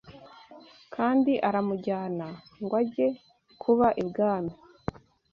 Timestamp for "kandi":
0.95-1.31